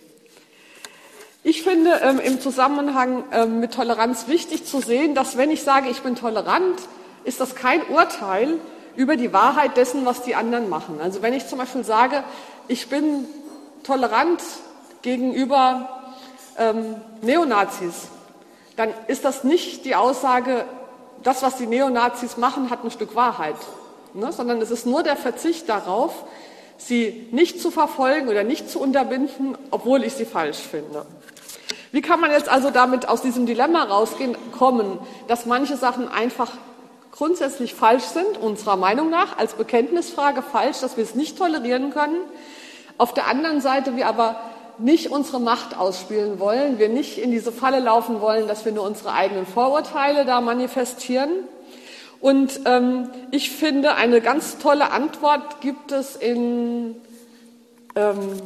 Ich 1.47 1.63
finde 1.63 2.01
ähm, 2.03 2.21
im 2.21 2.41
Zusammenhang 2.41 3.25
ähm, 3.31 3.61
mit 3.61 3.75
Toleranz 3.75 4.29
wichtig 4.29 4.65
zu 4.65 4.81
sehen, 4.81 5.15
dass 5.15 5.37
wenn 5.37 5.51
ich 5.51 5.63
sage, 5.63 5.91
ich 5.91 6.01
bin 6.01 6.17
tolerant, 6.17 6.81
ist 7.25 7.39
das 7.39 7.55
kein 7.55 7.83
Urteil 7.89 8.55
über 8.97 9.17
die 9.17 9.31
Wahrheit 9.35 9.77
dessen, 9.77 10.07
was 10.07 10.23
die 10.23 10.35
anderen 10.35 10.71
machen. 10.71 11.01
Also 11.03 11.21
wenn 11.21 11.35
ich 11.35 11.47
zum 11.47 11.59
Beispiel 11.59 11.85
sage, 11.85 12.25
ich 12.67 12.89
bin 12.89 13.27
tolerant 13.83 14.41
gegenüber 15.03 16.15
ähm, 16.59 16.97
Neonazis, 17.21 18.09
dann 18.77 18.89
ist 19.07 19.27
das 19.27 19.45
nicht 19.45 19.85
die 19.85 19.97
Aussage, 19.97 20.65
das, 21.25 21.43
was 21.43 21.59
die 21.59 21.67
Neonazis 21.67 22.39
machen, 22.39 22.71
hat 22.71 22.85
ein 22.85 22.91
Stück 22.91 23.15
Wahrheit, 23.17 23.57
ne? 24.15 24.33
sondern 24.33 24.63
es 24.63 24.71
ist 24.71 24.87
nur 24.87 25.03
der 25.03 25.17
Verzicht 25.17 25.69
darauf, 25.69 26.25
sie 26.79 27.29
nicht 27.33 27.61
zu 27.61 27.71
verfolgen 27.71 28.29
oder 28.29 28.45
nicht 28.45 28.71
zu 28.71 28.81
unterbinden, 28.81 29.59
obwohl 29.71 30.05
ich 30.05 30.15
sie 30.15 30.25
falsch 30.25 30.57
finde. 30.57 31.05
Wie 31.95 32.03
kann 32.03 32.19
man 32.19 32.33
jetzt 32.33 32.49
also 32.49 32.71
damit 32.71 33.09
aus 33.09 33.23
diesem 33.23 33.47
Dilemma 33.47 33.85
rausgehen, 33.85 34.37
kommen, 34.51 34.99
dass 35.29 35.47
manche 35.47 35.77
Sachen 35.77 36.09
einfach 36.09 36.51
grundsätzlich 37.13 37.73
falsch 37.75 38.03
sind, 38.03 38.37
unserer 38.37 38.75
Meinung 38.75 39.11
nach, 39.11 39.39
als 39.39 39.55
Bekenntnisfrage 39.55 40.43
falsch, 40.43 40.81
dass 40.81 40.97
wir 40.97 41.05
es 41.05 41.15
nicht 41.15 41.39
tolerieren 41.39 41.91
können. 41.91 42.17
Auf 42.99 43.15
der 43.15 43.29
anderen 43.29 43.61
Seite 43.61 43.95
wir 43.95 44.09
aber 44.09 44.41
nicht 44.77 45.13
unsere 45.13 45.39
Macht 45.39 45.79
ausspielen 45.79 46.41
wollen, 46.41 46.81
wir 46.81 46.89
nicht 46.89 47.19
in 47.19 47.31
diese 47.31 47.53
Falle 47.53 47.79
laufen 47.79 48.21
wollen, 48.21 48.49
dass 48.49 48.65
wir 48.65 48.73
nur 48.73 48.83
unsere 48.83 49.13
eigenen 49.13 49.47
Vorurteile 49.47 50.25
da 50.25 50.41
manifestieren. 50.41 51.31
Und 52.21 52.59
ähm, 52.65 53.09
ich 53.31 53.53
finde, 53.53 53.95
eine 53.95 54.21
ganz 54.21 54.59
tolle 54.59 54.91
Antwort 54.91 55.61
gibt 55.61 55.93
es 55.93 56.17
in 56.17 56.97
ähm, 57.95 58.43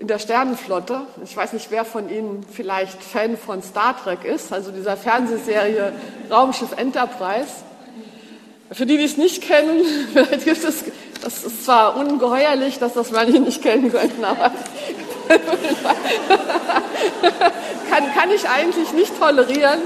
in 0.00 0.08
der 0.08 0.18
Sternenflotte. 0.18 1.02
Ich 1.22 1.36
weiß 1.36 1.52
nicht, 1.52 1.70
wer 1.70 1.84
von 1.84 2.08
Ihnen 2.08 2.44
vielleicht 2.50 3.02
Fan 3.02 3.36
von 3.36 3.62
Star 3.62 3.94
Trek 4.02 4.24
ist, 4.24 4.50
also 4.52 4.72
dieser 4.72 4.96
Fernsehserie 4.96 5.92
Raumschiff 6.30 6.72
Enterprise. 6.76 7.52
Für 8.72 8.86
die, 8.86 8.96
die 8.96 9.04
es 9.04 9.18
nicht 9.18 9.42
kennen, 9.42 9.84
vielleicht 10.12 10.44
gibt 10.44 10.64
es, 10.64 10.84
das 11.22 11.44
ist 11.44 11.66
zwar 11.66 11.96
ungeheuerlich, 11.96 12.78
dass 12.78 12.94
das 12.94 13.10
manche 13.10 13.40
nicht 13.40 13.60
kennen 13.62 13.92
könnten, 13.92 14.24
aber 14.24 14.52
kann, 17.90 18.14
kann 18.14 18.30
ich 18.34 18.48
eigentlich 18.48 18.92
nicht 18.92 19.12
tolerieren. 19.20 19.80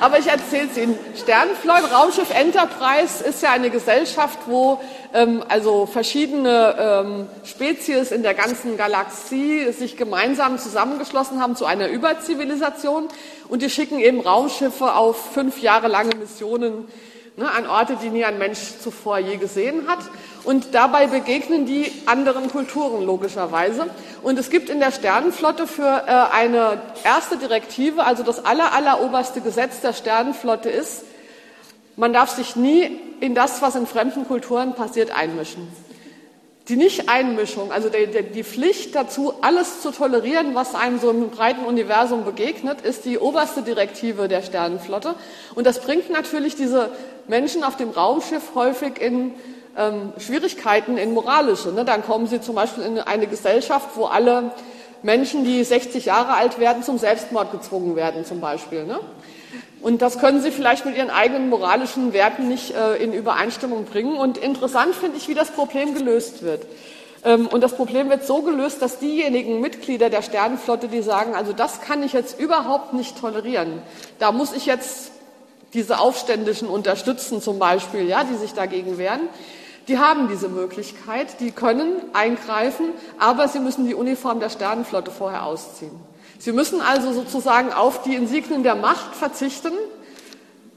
Aber 0.00 0.18
ich 0.18 0.28
erzähle 0.28 0.68
es 0.70 0.78
Ihnen. 0.78 0.98
Sternenflotte, 1.14 1.92
Raumschiff 1.92 2.30
Enterprise 2.30 3.22
ist 3.22 3.42
ja 3.42 3.50
eine 3.52 3.68
Gesellschaft, 3.68 4.38
wo 4.46 4.80
ähm, 5.12 5.44
also 5.46 5.84
verschiedene 5.84 6.74
ähm, 6.78 7.26
Spezies 7.44 8.10
in 8.10 8.22
der 8.22 8.32
ganzen 8.32 8.78
Galaxie 8.78 9.70
sich 9.72 9.98
gemeinsam 9.98 10.58
zusammengeschlossen 10.58 11.42
haben 11.42 11.54
zu 11.54 11.66
einer 11.66 11.88
Überzivilisation. 11.88 13.08
Und 13.48 13.60
die 13.60 13.68
schicken 13.68 14.00
eben 14.00 14.20
Raumschiffe 14.20 14.94
auf 14.94 15.32
fünf 15.34 15.60
Jahre 15.60 15.88
lange 15.88 16.16
Missionen 16.16 16.88
ne, 17.36 17.50
an 17.50 17.66
Orte, 17.66 17.98
die 18.02 18.08
nie 18.08 18.24
ein 18.24 18.38
Mensch 18.38 18.78
zuvor 18.82 19.18
je 19.18 19.36
gesehen 19.36 19.86
hat. 19.86 20.00
Und 20.44 20.74
dabei 20.74 21.06
begegnen 21.06 21.66
die 21.66 21.92
anderen 22.06 22.50
Kulturen 22.50 23.04
logischerweise. 23.04 23.86
Und 24.22 24.38
es 24.38 24.50
gibt 24.50 24.70
in 24.70 24.80
der 24.80 24.90
Sternenflotte 24.90 25.66
für 25.66 26.04
äh, 26.06 26.34
eine 26.34 26.80
erste 27.04 27.36
Direktive, 27.36 28.04
also 28.04 28.22
das 28.22 28.44
aller, 28.44 28.72
alleroberste 28.72 29.40
Gesetz 29.40 29.80
der 29.80 29.92
Sternenflotte 29.92 30.70
ist, 30.70 31.04
man 31.96 32.12
darf 32.14 32.30
sich 32.30 32.56
nie 32.56 32.98
in 33.20 33.34
das, 33.34 33.60
was 33.60 33.76
in 33.76 33.86
fremden 33.86 34.26
Kulturen 34.26 34.74
passiert, 34.74 35.10
einmischen. 35.10 35.68
Die 36.68 36.76
Nicht-Einmischung, 36.76 37.72
also 37.72 37.90
die, 37.90 38.06
die, 38.06 38.44
Pflicht 38.44 38.94
dazu, 38.94 39.34
alles 39.42 39.82
zu 39.82 39.90
tolerieren, 39.90 40.54
was 40.54 40.74
einem 40.74 41.00
so 41.00 41.10
im 41.10 41.28
breiten 41.30 41.64
Universum 41.64 42.24
begegnet, 42.24 42.80
ist 42.82 43.04
die 43.04 43.18
oberste 43.18 43.62
Direktive 43.62 44.28
der 44.28 44.42
Sternenflotte. 44.42 45.16
Und 45.54 45.66
das 45.66 45.80
bringt 45.80 46.10
natürlich 46.10 46.54
diese 46.54 46.90
Menschen 47.26 47.64
auf 47.64 47.76
dem 47.76 47.90
Raumschiff 47.90 48.54
häufig 48.54 49.00
in 49.00 49.34
ähm, 49.76 50.12
Schwierigkeiten, 50.18 50.96
in 50.96 51.12
moralische. 51.12 51.72
Ne? 51.72 51.84
Dann 51.84 52.04
kommen 52.04 52.26
sie 52.26 52.40
zum 52.40 52.54
Beispiel 52.54 52.84
in 52.84 52.98
eine 52.98 53.26
Gesellschaft, 53.26 53.90
wo 53.94 54.06
alle 54.06 54.50
Menschen, 55.02 55.44
die 55.44 55.62
60 55.64 56.04
Jahre 56.04 56.34
alt 56.34 56.58
werden, 56.58 56.82
zum 56.82 56.98
Selbstmord 56.98 57.52
gezwungen 57.52 57.96
werden, 57.96 58.24
zum 58.24 58.40
Beispiel. 58.40 58.84
Ne? 58.84 59.00
Und 59.80 60.02
das 60.02 60.18
können 60.18 60.42
sie 60.42 60.50
vielleicht 60.50 60.84
mit 60.84 60.96
ihren 60.96 61.10
eigenen 61.10 61.48
moralischen 61.48 62.12
Werten 62.12 62.48
nicht 62.48 62.74
äh, 62.74 62.96
in 62.96 63.12
Übereinstimmung 63.12 63.84
bringen. 63.84 64.16
Und 64.16 64.36
interessant 64.36 64.94
finde 64.94 65.16
ich, 65.16 65.28
wie 65.28 65.34
das 65.34 65.50
Problem 65.50 65.94
gelöst 65.94 66.42
wird. 66.42 66.66
Ähm, 67.24 67.46
und 67.46 67.62
das 67.62 67.74
Problem 67.74 68.10
wird 68.10 68.26
so 68.26 68.42
gelöst, 68.42 68.82
dass 68.82 68.98
diejenigen 68.98 69.60
Mitglieder 69.60 70.10
der 70.10 70.22
Sternenflotte, 70.22 70.88
die 70.88 71.02
sagen, 71.02 71.34
also 71.34 71.52
das 71.52 71.80
kann 71.80 72.02
ich 72.02 72.12
jetzt 72.12 72.38
überhaupt 72.38 72.92
nicht 72.92 73.18
tolerieren, 73.18 73.80
da 74.18 74.32
muss 74.32 74.52
ich 74.52 74.66
jetzt 74.66 75.12
diese 75.72 76.00
Aufständischen 76.00 76.68
unterstützen 76.68 77.40
zum 77.40 77.58
Beispiel, 77.58 78.08
ja, 78.08 78.24
die 78.24 78.36
sich 78.36 78.54
dagegen 78.54 78.98
wehren, 78.98 79.28
die 79.90 79.98
haben 79.98 80.28
diese 80.28 80.48
Möglichkeit, 80.48 81.40
die 81.40 81.50
können 81.50 81.96
eingreifen, 82.12 82.90
aber 83.18 83.48
sie 83.48 83.58
müssen 83.58 83.88
die 83.88 83.94
Uniform 83.96 84.38
der 84.38 84.48
Sternenflotte 84.48 85.10
vorher 85.10 85.44
ausziehen. 85.44 85.90
Sie 86.38 86.52
müssen 86.52 86.80
also 86.80 87.12
sozusagen 87.12 87.72
auf 87.72 88.02
die 88.02 88.14
Insignien 88.14 88.62
der 88.62 88.76
Macht 88.76 89.16
verzichten 89.16 89.72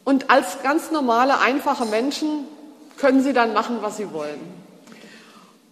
und 0.03 0.31
als 0.31 0.63
ganz 0.63 0.89
normale, 0.89 1.39
einfache 1.39 1.85
Menschen 1.85 2.45
können 2.97 3.21
Sie 3.21 3.33
dann 3.33 3.53
machen, 3.53 3.77
was 3.81 3.97
Sie 3.97 4.11
wollen. 4.13 4.41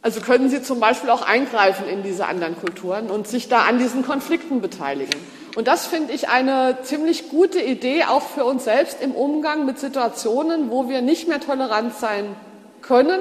Also 0.03 0.21
können 0.21 0.51
Sie 0.51 0.62
zum 0.62 0.79
Beispiel 0.79 1.10
auch 1.10 1.24
eingreifen 1.24 1.88
in 1.88 2.03
diese 2.03 2.27
anderen 2.27 2.55
Kulturen 2.60 3.10
und 3.10 3.27
sich 3.27 3.50
da 3.50 3.63
an 3.63 3.79
diesen 3.79 4.05
Konflikten 4.05 4.62
beteiligen. 4.62 5.19
Und 5.55 5.67
das 5.67 5.88
finde 5.88 6.13
ich 6.13 6.29
eine 6.29 6.77
ziemlich 6.83 7.29
gute 7.29 7.60
Idee, 7.60 8.03
auch 8.03 8.21
für 8.21 8.45
uns 8.45 8.65
selbst 8.65 9.01
im 9.01 9.13
Umgang 9.13 9.65
mit 9.65 9.79
Situationen, 9.79 10.69
wo 10.69 10.89
wir 10.89 11.01
nicht 11.01 11.27
mehr 11.27 11.39
tolerant 11.39 11.95
sein 11.95 12.36
können 12.81 13.19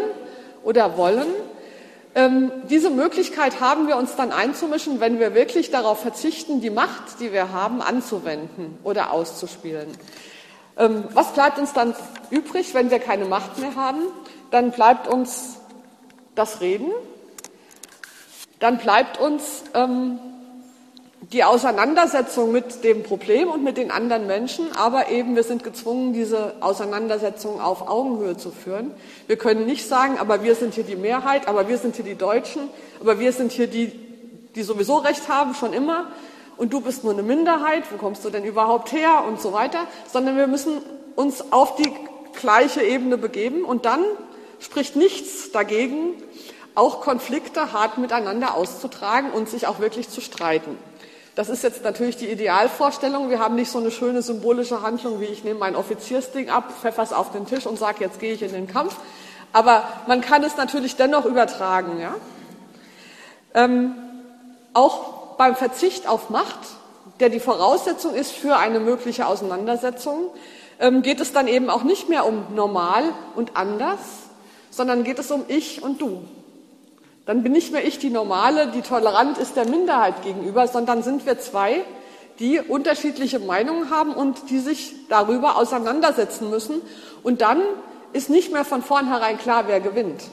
oder 0.63 0.97
wollen, 0.97 1.27
ähm, 2.15 2.51
diese 2.69 2.91
Möglichkeit 2.91 3.61
haben 3.61 3.87
wir 3.87 3.97
uns 3.97 4.17
dann 4.17 4.33
einzumischen, 4.33 4.99
wenn 4.99 5.21
wir 5.21 5.35
wirklich 5.35 5.71
darauf 5.71 6.01
verzichten, 6.01 6.61
die 6.61 6.71
Macht, 6.71 7.21
die 7.21 7.33
wir 7.33 7.53
haben, 7.53 7.81
anzuwenden 7.81 8.79
oder 8.83 9.13
auszuspielen. 9.13 9.89
Ähm, 10.77 11.05
was 11.15 11.33
bleibt 11.33 11.59
uns 11.59 11.73
dann 11.73 11.95
übrig, 12.31 12.75
wenn 12.75 12.91
wir 12.91 12.99
keine 12.99 13.27
Macht 13.27 13.59
mehr 13.59 13.77
haben? 13.77 14.01
Dann 14.51 14.73
bleibt 14.73 15.07
uns 15.07 15.59
das 16.35 16.61
Reden, 16.61 16.91
dann 18.59 18.79
bleibt 18.79 19.21
uns 19.21 19.63
ähm, 19.75 20.19
die 21.21 21.45
Auseinandersetzung 21.45 22.51
mit 22.51 22.83
dem 22.83 23.03
Problem 23.03 23.51
und 23.51 23.63
mit 23.63 23.77
den 23.77 23.91
anderen 23.91 24.27
Menschen, 24.27 24.73
aber 24.75 25.11
eben 25.11 25.37
wir 25.37 25.45
sind 25.45 25.63
gezwungen, 25.63 26.13
diese 26.13 26.55
Auseinandersetzung 26.61 27.61
auf 27.61 27.89
Augenhöhe 27.89 28.37
zu 28.37 28.51
führen. 28.51 28.93
Wir 29.27 29.37
können 29.37 29.67
nicht 29.67 29.87
sagen, 29.87 30.19
aber 30.19 30.43
wir 30.43 30.55
sind 30.55 30.75
hier 30.75 30.85
die 30.85 30.97
Mehrheit, 30.97 31.47
aber 31.47 31.69
wir 31.69 31.77
sind 31.79 31.97
hier 31.97 32.05
die 32.05 32.17
Deutschen, 32.17 32.63
aber 33.01 33.21
wir 33.21 33.33
sind 33.33 33.53
hier 33.53 33.67
die, 33.67 33.93
die 34.55 34.63
sowieso 34.63 34.97
Recht 34.97 35.29
haben, 35.29 35.55
schon 35.55 35.73
immer, 35.73 36.07
und 36.57 36.73
du 36.73 36.81
bist 36.81 37.05
nur 37.05 37.13
eine 37.13 37.23
Minderheit, 37.23 37.85
wo 37.91 37.97
kommst 37.97 38.25
du 38.25 38.31
denn 38.31 38.45
überhaupt 38.45 38.93
her 38.93 39.25
und 39.27 39.41
so 39.41 39.53
weiter, 39.53 39.87
sondern 40.11 40.37
wir 40.37 40.47
müssen 40.47 40.83
uns 41.17 41.53
auf 41.53 41.77
die 41.77 41.91
gleiche 42.39 42.83
Ebene 42.83 43.17
begeben 43.17 43.65
und 43.65 43.85
dann 43.85 44.05
spricht 44.59 44.97
nichts 44.97 45.53
dagegen, 45.53 46.15
auch 46.75 47.01
Konflikte 47.01 47.73
hart 47.73 47.99
miteinander 47.99 48.55
auszutragen 48.55 49.31
und 49.31 49.49
sich 49.49 49.67
auch 49.67 49.81
wirklich 49.81 50.09
zu 50.09 50.21
streiten. 50.21 50.77
Das 51.35 51.49
ist 51.49 51.63
jetzt 51.63 51.85
natürlich 51.85 52.17
die 52.17 52.29
Idealvorstellung. 52.29 53.31
Wir 53.31 53.39
haben 53.39 53.55
nicht 53.55 53.71
so 53.71 53.79
eine 53.79 53.91
schöne 53.91 54.23
symbolische 54.23 54.83
Handlung, 54.83 55.21
wie 55.21 55.27
ich 55.27 55.45
nehme 55.45 55.61
mein 55.61 55.77
Offiziersding 55.77 56.51
ab, 56.51 56.73
pfeffer 56.81 57.03
es 57.03 57.13
auf 57.13 57.31
den 57.33 57.47
Tisch 57.47 57.67
und 57.67 57.79
sage, 57.79 57.99
jetzt 58.01 58.19
gehe 58.19 58.33
ich 58.33 58.43
in 58.43 58.53
den 58.53 58.67
Kampf. 58.67 58.97
Aber 59.53 59.85
man 60.07 60.21
kann 60.21 60.43
es 60.43 60.57
natürlich 60.57 60.97
dennoch 60.97 61.25
übertragen. 61.25 62.01
Ja? 62.01 62.15
Ähm, 63.55 63.95
auch 64.75 65.37
beim 65.37 65.57
Verzicht 65.57 66.09
auf 66.09 66.31
Macht, 66.31 66.59
der 67.21 67.29
die 67.29 67.41
Voraussetzung 67.41 68.15
ist 68.15 68.33
für 68.33 68.57
eine 68.57 68.81
mögliche 68.81 69.27
Auseinandersetzung, 69.27 70.27
ähm, 70.81 71.03
geht 71.03 71.21
es 71.21 71.33
dann 71.33 71.47
eben 71.47 71.71
auch 71.71 71.85
nicht 71.85 72.09
mehr 72.09 72.27
um 72.27 72.55
normal 72.55 73.05
und 73.37 73.57
anders, 73.57 73.99
sondern 74.71 75.05
geht 75.05 75.19
es 75.19 75.31
um 75.31 75.45
ich 75.49 75.83
und 75.83 76.01
du. 76.01 76.23
Dann 77.31 77.45
bin 77.45 77.53
nicht 77.53 77.71
mehr 77.71 77.87
ich 77.87 78.01
die 78.01 78.11
Normale, 78.11 78.73
die 78.75 78.83
tolerant 78.83 79.39
ist 79.39 79.55
der 79.55 79.65
Minderheit 79.65 80.25
gegenüber, 80.25 80.67
sondern 80.67 81.05
sind 81.05 81.27
wir 81.27 81.39
zwei, 81.39 81.85
die 82.41 82.59
unterschiedliche 82.59 83.39
Meinungen 83.39 83.89
haben 83.89 84.15
und 84.15 84.51
die 84.51 84.59
sich 84.59 84.97
darüber 85.09 85.57
auseinandersetzen 85.57 86.51
müssen. 86.51 86.83
Und 87.23 87.41
dann 87.41 87.63
ist 88.13 88.31
nicht 88.31 88.53
mehr 88.53 88.65
von 88.65 88.83
vornherein 88.83 89.39
klar, 89.39 89.69
wer 89.69 89.79
gewinnt. 89.79 90.25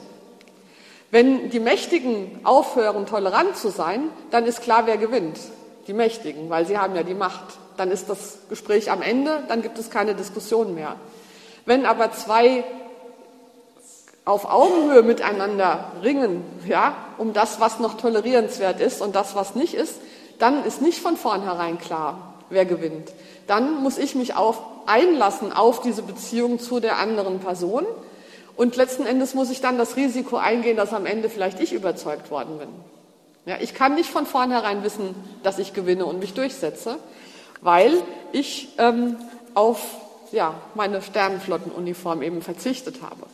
Wenn 1.12 1.50
die 1.50 1.60
Mächtigen 1.60 2.40
aufhören, 2.42 3.06
tolerant 3.06 3.56
zu 3.56 3.68
sein, 3.68 4.08
dann 4.32 4.44
ist 4.44 4.62
klar, 4.62 4.82
wer 4.86 4.96
gewinnt. 4.96 5.38
Die 5.86 5.92
Mächtigen, 5.92 6.50
weil 6.50 6.66
sie 6.66 6.78
haben 6.78 6.96
ja 6.96 7.04
die 7.04 7.14
Macht. 7.14 7.44
Dann 7.76 7.92
ist 7.92 8.10
das 8.10 8.38
Gespräch 8.48 8.90
am 8.90 9.02
Ende, 9.02 9.44
dann 9.46 9.62
gibt 9.62 9.78
es 9.78 9.90
keine 9.90 10.16
Diskussion 10.16 10.74
mehr. 10.74 10.96
Wenn 11.64 11.86
aber 11.86 12.10
zwei 12.10 12.64
auf 14.28 14.44
Augenhöhe 14.44 15.02
miteinander 15.02 15.90
ringen, 16.02 16.44
ja, 16.66 16.94
um 17.16 17.32
das, 17.32 17.60
was 17.60 17.80
noch 17.80 17.96
tolerierenswert 17.96 18.78
ist 18.78 19.00
und 19.00 19.16
das, 19.16 19.34
was 19.34 19.54
nicht 19.54 19.72
ist, 19.72 19.94
dann 20.38 20.66
ist 20.66 20.82
nicht 20.82 20.98
von 20.98 21.16
vornherein 21.16 21.78
klar, 21.78 22.34
wer 22.50 22.66
gewinnt. 22.66 23.10
Dann 23.46 23.82
muss 23.82 23.96
ich 23.96 24.14
mich 24.14 24.36
auf, 24.36 24.60
einlassen 24.84 25.50
auf 25.50 25.80
diese 25.80 26.02
Beziehung 26.02 26.60
zu 26.60 26.78
der 26.78 26.98
anderen 26.98 27.38
Person 27.38 27.86
und 28.54 28.76
letzten 28.76 29.06
Endes 29.06 29.32
muss 29.32 29.48
ich 29.48 29.62
dann 29.62 29.78
das 29.78 29.96
Risiko 29.96 30.36
eingehen, 30.36 30.76
dass 30.76 30.92
am 30.92 31.06
Ende 31.06 31.30
vielleicht 31.30 31.58
ich 31.60 31.72
überzeugt 31.72 32.30
worden 32.30 32.58
bin. 32.58 32.68
Ja, 33.46 33.56
ich 33.58 33.72
kann 33.72 33.94
nicht 33.94 34.10
von 34.10 34.26
vornherein 34.26 34.84
wissen, 34.84 35.14
dass 35.42 35.58
ich 35.58 35.72
gewinne 35.72 36.04
und 36.04 36.20
mich 36.20 36.34
durchsetze, 36.34 36.98
weil 37.62 37.94
ich 38.32 38.74
ähm, 38.76 39.16
auf 39.54 39.80
ja, 40.32 40.52
meine 40.74 41.00
Sternenflottenuniform 41.00 42.20
eben 42.20 42.42
verzichtet 42.42 42.96
habe. 43.00 43.24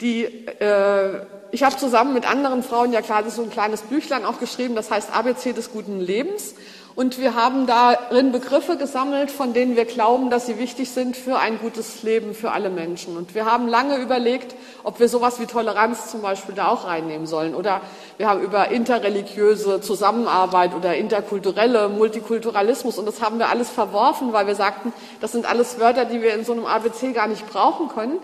Die, 0.00 0.24
äh, 0.24 1.22
ich 1.50 1.62
habe 1.62 1.76
zusammen 1.76 2.14
mit 2.14 2.28
anderen 2.28 2.62
Frauen, 2.62 2.92
ja 2.92 3.02
klar, 3.02 3.28
so 3.30 3.42
ein 3.42 3.50
kleines 3.50 3.82
Büchlein 3.82 4.24
auch 4.24 4.38
geschrieben, 4.38 4.74
das 4.74 4.90
heißt 4.90 5.14
ABC 5.14 5.52
des 5.52 5.72
guten 5.72 6.00
Lebens. 6.00 6.54
Und 6.98 7.20
wir 7.20 7.36
haben 7.36 7.68
darin 7.68 8.32
Begriffe 8.32 8.76
gesammelt, 8.76 9.30
von 9.30 9.52
denen 9.52 9.76
wir 9.76 9.84
glauben, 9.84 10.30
dass 10.30 10.46
sie 10.46 10.58
wichtig 10.58 10.90
sind 10.90 11.16
für 11.16 11.38
ein 11.38 11.60
gutes 11.60 12.02
Leben 12.02 12.34
für 12.34 12.50
alle 12.50 12.70
Menschen. 12.70 13.16
Und 13.16 13.36
wir 13.36 13.44
haben 13.44 13.68
lange 13.68 13.98
überlegt, 13.98 14.56
ob 14.82 14.98
wir 14.98 15.08
sowas 15.08 15.38
wie 15.38 15.46
Toleranz 15.46 16.10
zum 16.10 16.22
Beispiel 16.22 16.56
da 16.56 16.66
auch 16.66 16.88
reinnehmen 16.88 17.28
sollen. 17.28 17.54
Oder 17.54 17.82
wir 18.16 18.28
haben 18.28 18.40
über 18.40 18.72
interreligiöse 18.72 19.80
Zusammenarbeit 19.80 20.74
oder 20.74 20.96
interkulturelle 20.96 21.88
Multikulturalismus 21.88 22.98
und 22.98 23.06
das 23.06 23.22
haben 23.22 23.38
wir 23.38 23.48
alles 23.48 23.70
verworfen, 23.70 24.32
weil 24.32 24.48
wir 24.48 24.56
sagten, 24.56 24.92
das 25.20 25.30
sind 25.30 25.48
alles 25.48 25.78
Wörter, 25.78 26.04
die 26.04 26.20
wir 26.20 26.34
in 26.34 26.44
so 26.44 26.50
einem 26.50 26.66
ABC 26.66 27.12
gar 27.12 27.28
nicht 27.28 27.48
brauchen 27.48 27.90
können. 27.90 28.18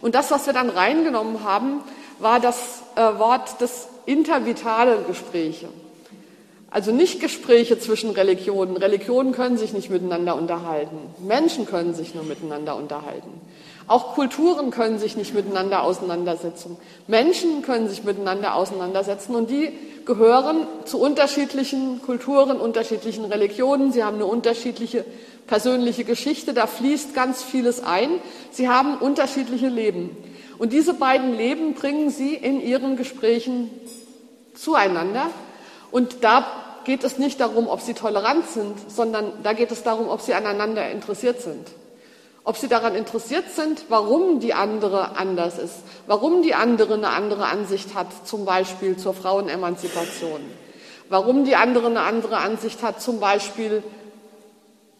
Und 0.00 0.14
das, 0.14 0.30
was 0.30 0.46
wir 0.46 0.52
dann 0.52 0.70
reingenommen 0.70 1.44
haben, 1.44 1.80
war 2.18 2.40
das 2.40 2.82
äh, 2.96 3.18
Wort 3.18 3.60
des 3.60 3.88
intervitale 4.06 5.04
Gespräche. 5.06 5.68
Also 6.70 6.92
nicht 6.92 7.20
Gespräche 7.20 7.78
zwischen 7.78 8.10
Religionen. 8.10 8.76
Religionen 8.76 9.32
können 9.32 9.56
sich 9.56 9.72
nicht 9.72 9.88
miteinander 9.88 10.36
unterhalten. 10.36 10.98
Menschen 11.18 11.64
können 11.64 11.94
sich 11.94 12.14
nur 12.14 12.24
miteinander 12.24 12.76
unterhalten. 12.76 13.40
Auch 13.86 14.14
Kulturen 14.14 14.70
können 14.70 14.98
sich 14.98 15.16
nicht 15.16 15.34
miteinander 15.34 15.82
auseinandersetzen. 15.82 16.76
Menschen 17.06 17.62
können 17.62 17.88
sich 17.88 18.04
miteinander 18.04 18.54
auseinandersetzen 18.54 19.34
und 19.34 19.48
die 19.48 19.72
gehören 20.04 20.66
zu 20.84 21.00
unterschiedlichen 21.00 22.02
Kulturen, 22.02 22.60
unterschiedlichen 22.60 23.24
Religionen. 23.24 23.90
Sie 23.90 24.04
haben 24.04 24.16
eine 24.16 24.26
unterschiedliche 24.26 25.06
persönliche 25.48 26.04
Geschichte, 26.04 26.54
da 26.54 26.68
fließt 26.68 27.14
ganz 27.14 27.42
vieles 27.42 27.82
ein. 27.82 28.10
Sie 28.52 28.68
haben 28.68 28.98
unterschiedliche 28.98 29.68
Leben. 29.68 30.16
Und 30.58 30.72
diese 30.72 30.94
beiden 30.94 31.36
Leben 31.36 31.74
bringen 31.74 32.10
Sie 32.10 32.34
in 32.34 32.60
Ihren 32.60 32.96
Gesprächen 32.96 33.70
zueinander. 34.54 35.30
Und 35.90 36.22
da 36.22 36.46
geht 36.84 37.02
es 37.02 37.18
nicht 37.18 37.40
darum, 37.40 37.66
ob 37.66 37.80
Sie 37.80 37.94
tolerant 37.94 38.46
sind, 38.46 38.74
sondern 38.88 39.32
da 39.42 39.52
geht 39.52 39.72
es 39.72 39.82
darum, 39.82 40.08
ob 40.08 40.20
Sie 40.20 40.34
aneinander 40.34 40.88
interessiert 40.90 41.40
sind. 41.40 41.66
ob 42.48 42.56
sie 42.56 42.68
daran 42.68 42.94
interessiert 42.94 43.50
sind, 43.54 43.84
warum 43.90 44.40
die 44.40 44.54
andere 44.54 45.18
anders 45.18 45.58
ist, 45.58 45.74
warum 46.06 46.40
die 46.40 46.54
andere 46.54 46.94
eine 46.94 47.10
andere 47.10 47.44
Ansicht 47.44 47.94
hat, 47.94 48.26
zum 48.26 48.46
Beispiel 48.46 48.96
zur 48.96 49.12
Frauenemanzipation, 49.12 50.40
warum 51.10 51.44
die 51.44 51.56
andere 51.56 51.88
eine 51.88 52.00
andere 52.00 52.38
Ansicht 52.38 52.82
hat, 52.82 53.02
zum 53.02 53.20
Beispiel 53.20 53.82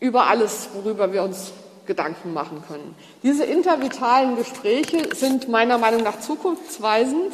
über 0.01 0.27
alles, 0.27 0.69
worüber 0.75 1.13
wir 1.13 1.23
uns 1.23 1.53
Gedanken 1.87 2.33
machen 2.33 2.63
können. 2.69 2.95
Diese 3.23 3.45
intervitalen 3.45 4.37
Gespräche 4.37 5.15
sind 5.15 5.49
meiner 5.49 5.79
Meinung 5.79 6.03
nach 6.03 6.21
zukunftsweisend. 6.21 7.33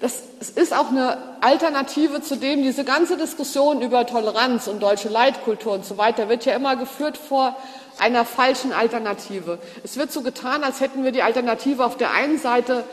Das 0.00 0.22
ist 0.56 0.74
auch 0.74 0.90
eine 0.90 1.16
Alternative 1.42 2.22
zu 2.22 2.36
dem, 2.36 2.62
diese 2.62 2.84
ganze 2.84 3.16
Diskussion 3.16 3.82
über 3.82 4.04
Toleranz 4.04 4.66
und 4.66 4.82
deutsche 4.82 5.08
Leitkultur 5.08 5.74
und 5.74 5.84
so 5.84 5.96
weiter 5.96 6.28
wird 6.28 6.44
ja 6.44 6.56
immer 6.56 6.74
geführt 6.74 7.16
vor 7.16 7.56
einer 7.98 8.24
falschen 8.24 8.72
Alternative. 8.72 9.58
Es 9.84 9.96
wird 9.96 10.10
so 10.10 10.22
getan, 10.22 10.64
als 10.64 10.80
hätten 10.80 11.04
wir 11.04 11.12
die 11.12 11.22
Alternative 11.22 11.84
auf 11.84 11.96
der 11.96 12.12
einen 12.12 12.38
Seite 12.38 12.84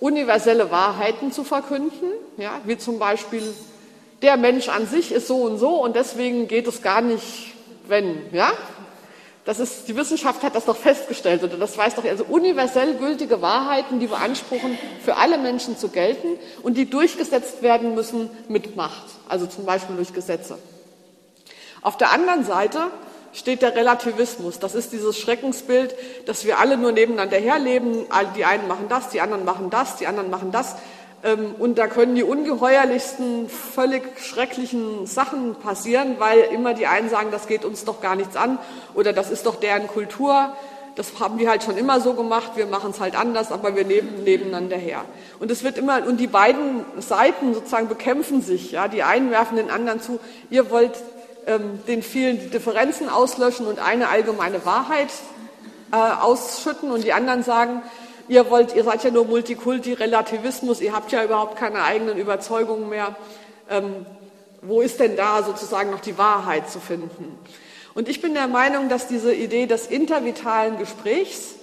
universelle 0.00 0.70
Wahrheiten 0.70 1.32
zu 1.32 1.44
verkünden, 1.44 2.10
ja, 2.36 2.60
wie 2.64 2.76
zum 2.76 2.98
Beispiel 2.98 3.54
der 4.20 4.36
Mensch 4.36 4.68
an 4.68 4.86
sich 4.86 5.12
ist 5.12 5.28
so 5.28 5.36
und 5.36 5.58
so 5.58 5.82
und 5.82 5.96
deswegen 5.96 6.46
geht 6.46 6.66
es 6.66 6.82
gar 6.82 7.00
nicht, 7.00 7.53
wenn, 7.86 8.32
ja, 8.32 8.52
das 9.44 9.60
ist, 9.60 9.88
die 9.88 9.96
Wissenschaft 9.96 10.42
hat 10.42 10.54
das 10.54 10.64
doch 10.64 10.76
festgestellt 10.76 11.42
oder 11.44 11.58
das 11.58 11.76
weiß 11.76 11.96
doch, 11.96 12.04
also 12.04 12.24
universell 12.24 12.94
gültige 12.94 13.42
Wahrheiten, 13.42 14.00
die 14.00 14.06
beanspruchen, 14.06 14.78
für 15.04 15.16
alle 15.16 15.36
Menschen 15.36 15.76
zu 15.76 15.88
gelten 15.88 16.38
und 16.62 16.78
die 16.78 16.88
durchgesetzt 16.88 17.62
werden 17.62 17.94
müssen 17.94 18.30
mit 18.48 18.74
Macht, 18.74 19.04
also 19.28 19.46
zum 19.46 19.66
Beispiel 19.66 19.96
durch 19.96 20.14
Gesetze. 20.14 20.58
Auf 21.82 21.98
der 21.98 22.12
anderen 22.12 22.44
Seite 22.44 22.90
steht 23.34 23.60
der 23.60 23.76
Relativismus. 23.76 24.58
Das 24.58 24.74
ist 24.74 24.92
dieses 24.92 25.18
Schreckensbild, 25.18 25.94
dass 26.24 26.46
wir 26.46 26.58
alle 26.58 26.78
nur 26.78 26.92
nebeneinander 26.92 27.36
herleben. 27.36 28.06
Die 28.36 28.44
einen 28.46 28.66
machen 28.66 28.86
das, 28.88 29.10
die 29.10 29.20
anderen 29.20 29.44
machen 29.44 29.68
das, 29.68 29.96
die 29.96 30.06
anderen 30.06 30.30
machen 30.30 30.52
das. 30.52 30.76
Ähm, 31.24 31.54
und 31.58 31.78
da 31.78 31.86
können 31.86 32.14
die 32.14 32.22
ungeheuerlichsten, 32.22 33.48
völlig 33.48 34.02
schrecklichen 34.20 35.06
Sachen 35.06 35.54
passieren, 35.56 36.16
weil 36.18 36.38
immer 36.52 36.74
die 36.74 36.86
einen 36.86 37.08
sagen, 37.08 37.30
das 37.32 37.46
geht 37.46 37.64
uns 37.64 37.84
doch 37.84 38.00
gar 38.02 38.14
nichts 38.14 38.36
an 38.36 38.58
oder 38.94 39.12
das 39.12 39.30
ist 39.30 39.46
doch 39.46 39.56
deren 39.56 39.88
Kultur. 39.88 40.52
Das 40.96 41.18
haben 41.18 41.38
die 41.38 41.48
halt 41.48 41.64
schon 41.64 41.76
immer 41.76 42.00
so 42.00 42.12
gemacht, 42.12 42.52
wir 42.54 42.66
machen 42.66 42.90
es 42.90 43.00
halt 43.00 43.16
anders, 43.18 43.50
aber 43.50 43.74
wir 43.74 43.82
leben 43.82 44.22
nebeneinander 44.22 44.76
her. 44.76 45.04
Und 45.40 45.50
es 45.50 45.64
wird 45.64 45.76
immer, 45.76 46.06
und 46.06 46.18
die 46.18 46.28
beiden 46.28 46.84
Seiten 46.98 47.52
sozusagen 47.52 47.88
bekämpfen 47.88 48.42
sich, 48.42 48.70
ja. 48.70 48.86
Die 48.86 49.02
einen 49.02 49.30
werfen 49.30 49.56
den 49.56 49.70
anderen 49.70 50.00
zu, 50.00 50.20
ihr 50.50 50.70
wollt 50.70 50.92
ähm, 51.46 51.80
den 51.88 52.02
vielen 52.02 52.50
Differenzen 52.50 53.08
auslöschen 53.08 53.66
und 53.66 53.80
eine 53.80 54.08
allgemeine 54.08 54.64
Wahrheit 54.64 55.08
äh, 55.90 55.96
ausschütten 55.96 56.92
und 56.92 57.02
die 57.02 57.12
anderen 57.12 57.42
sagen, 57.42 57.82
ihr 58.28 58.50
wollt, 58.50 58.74
ihr 58.74 58.84
seid 58.84 59.04
ja 59.04 59.10
nur 59.10 59.24
Multikulti, 59.24 59.92
Relativismus, 59.92 60.80
ihr 60.80 60.94
habt 60.94 61.12
ja 61.12 61.24
überhaupt 61.24 61.56
keine 61.56 61.82
eigenen 61.82 62.18
Überzeugungen 62.18 62.88
mehr. 62.88 63.16
Ähm, 63.70 64.06
wo 64.62 64.80
ist 64.80 64.98
denn 65.00 65.16
da 65.16 65.42
sozusagen 65.42 65.90
noch 65.90 66.00
die 66.00 66.16
Wahrheit 66.16 66.70
zu 66.70 66.80
finden? 66.80 67.38
Und 67.94 68.08
ich 68.08 68.20
bin 68.20 68.34
der 68.34 68.48
Meinung, 68.48 68.88
dass 68.88 69.06
diese 69.06 69.34
Idee 69.34 69.66
des 69.66 69.86
intervitalen 69.86 70.78
Gesprächs 70.78 71.54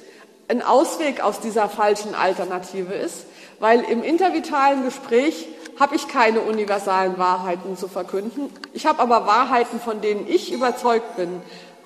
ein 0.47 0.61
Ausweg 0.61 1.21
aus 1.21 1.39
dieser 1.39 1.67
falschen 1.67 2.13
Alternative 2.13 2.93
ist, 2.93 3.25
weil 3.59 3.81
im 3.81 4.03
intervitalen 4.03 4.83
Gespräch 4.83 5.47
habe 5.79 5.95
ich 5.95 6.07
keine 6.07 6.41
universalen 6.41 7.17
Wahrheiten 7.17 7.77
zu 7.77 7.87
verkünden. 7.87 8.49
Ich 8.73 8.85
habe 8.85 8.99
aber 8.99 9.25
Wahrheiten, 9.25 9.79
von 9.79 10.01
denen 10.01 10.27
ich 10.27 10.51
überzeugt 10.53 11.15
bin, 11.15 11.41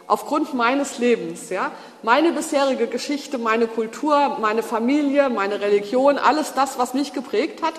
aufgrund 0.08 0.54
meines 0.54 0.98
Lebens. 0.98 1.50
Ja? 1.50 1.72
Meine 2.04 2.32
bisherige 2.32 2.88
Geschichte, 2.88 3.38
meine 3.38 3.68
Kultur, 3.68 4.38
meine 4.40 4.64
Familie, 4.64 5.30
meine 5.30 5.62
Religion, 5.62 6.18
alles 6.18 6.54
das, 6.54 6.78
was 6.78 6.94
mich 6.94 7.14
geprägt 7.14 7.62
hat, 7.64 7.74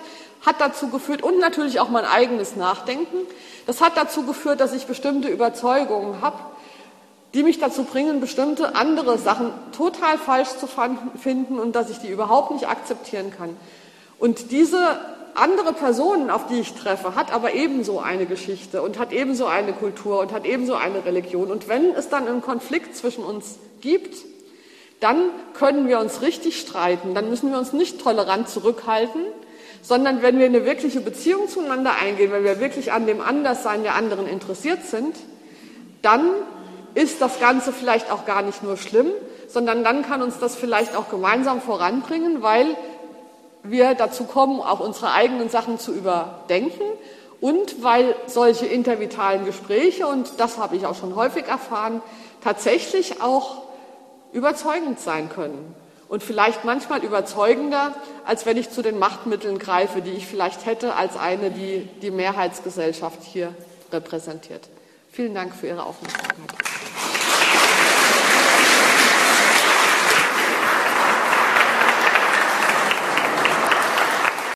hat 0.45 0.61
dazu 0.61 0.89
geführt, 0.89 1.23
und 1.23 1.39
natürlich 1.39 1.81
auch 1.81 1.89
mein 1.89 2.05
eigenes 2.05 2.57
Nachdenken, 2.57 3.17
das 3.67 3.81
hat 3.81 3.97
dazu 3.97 4.25
geführt, 4.25 4.61
dass 4.61 4.73
ich 4.73 4.87
bestimmte 4.87 5.29
Überzeugungen 5.29 6.21
habe, 6.21 6.39
die 7.35 7.43
mich 7.43 7.59
dazu 7.59 7.85
bringen, 7.85 8.21
bestimmte 8.21 8.77
andere 8.77 9.19
Sachen 9.19 9.53
total 9.77 10.19
falsch 10.19 10.51
zu 10.59 10.69
finden 11.19 11.59
und 11.59 11.75
dass 11.75 11.91
ich 11.91 11.99
die 11.99 12.09
überhaupt 12.09 12.53
nicht 12.53 12.69
akzeptieren 12.69 13.33
kann. 13.37 13.57
Und 14.19 14.51
diese 14.53 14.99
andere 15.39 15.73
Personen, 15.73 16.31
auf 16.31 16.47
die 16.47 16.61
ich 16.61 16.75
treffe, 16.75 17.15
hat 17.15 17.33
aber 17.33 17.55
ebenso 17.55 18.01
eine 18.01 18.27
Geschichte 18.27 18.83
und 18.83 18.99
hat 18.99 19.13
ebenso 19.13 19.47
eine 19.47 19.73
Kultur 19.73 20.21
und 20.21 20.33
hat 20.33 20.45
ebenso 20.45 20.75
eine 20.75 21.05
Religion. 21.05 21.51
Und 21.51 21.69
wenn 21.69 21.95
es 21.95 22.09
dann 22.09 22.27
einen 22.27 22.43
Konflikt 22.43 22.97
zwischen 22.97 23.25
uns 23.25 23.59
gibt, 23.81 24.17
dann 25.01 25.31
können 25.55 25.89
wir 25.89 26.01
uns 26.01 26.23
richtig 26.23 26.59
streiten. 26.59 27.15
Dann 27.15 27.29
müssen 27.29 27.51
wir 27.51 27.59
uns 27.59 27.73
nicht 27.73 28.01
tolerant 28.01 28.49
zurückhalten, 28.49 29.23
sondern 29.83 30.23
wenn 30.23 30.39
wir 30.39 30.47
eine 30.47 30.65
wirkliche 30.65 31.01
Beziehung 31.01 31.49
zueinander 31.49 31.93
eingehen, 32.01 32.33
wenn 32.33 32.45
wir 32.45 32.61
wirklich 32.61 32.93
an 32.93 33.07
dem 33.07 33.21
Anderssein 33.21 33.83
der 33.83 33.95
anderen 33.95 34.27
interessiert 34.27 34.85
sind, 34.85 35.17
dann 36.03 36.31
ist 36.95 37.21
das 37.21 37.39
Ganze 37.41 37.73
vielleicht 37.73 38.11
auch 38.11 38.25
gar 38.25 38.43
nicht 38.43 38.63
nur 38.63 38.77
schlimm, 38.77 39.11
sondern 39.49 39.85
dann 39.85 40.03
kann 40.03 40.23
uns 40.23 40.39
das 40.39 40.57
vielleicht 40.57 40.97
auch 40.97 41.09
gemeinsam 41.11 41.61
voranbringen, 41.61 42.43
weil 42.43 42.77
wir 43.71 43.95
dazu 43.95 44.25
kommen, 44.25 44.61
auch 44.61 44.81
unsere 44.81 45.13
eigenen 45.13 45.49
Sachen 45.49 45.79
zu 45.79 45.93
überdenken 45.93 46.85
und 47.41 47.83
weil 47.83 48.15
solche 48.27 48.67
intervitalen 48.67 49.45
Gespräche, 49.45 50.07
und 50.07 50.39
das 50.39 50.59
habe 50.59 50.77
ich 50.77 50.87
auch 50.87 50.95
schon 50.95 51.15
häufig 51.17 51.47
erfahren, 51.47 52.03
tatsächlich 52.43 53.21
auch 53.21 53.63
überzeugend 54.33 55.01
sein 55.01 55.29
können. 55.29 55.75
Und 56.09 56.23
vielleicht 56.23 56.65
manchmal 56.65 57.03
überzeugender, 57.03 57.93
als 58.25 58.47
wenn 58.47 58.57
ich 58.57 58.71
zu 58.71 58.81
den 58.81 58.99
Machtmitteln 58.99 59.59
greife, 59.59 60.03
die 60.03 60.13
ich 60.13 60.27
vielleicht 60.27 60.65
hätte 60.65 60.95
als 60.95 61.17
eine, 61.17 61.51
die 61.51 61.89
die 62.01 62.13
Mehrheitsgesellschaft 62.13 63.25
hier 63.25 63.53
repräsentiert. 63.93 64.69
Vielen 65.11 65.35
Dank 65.35 65.55
für 65.55 65.67
Ihre 65.67 65.83
Aufmerksamkeit. 65.83 66.76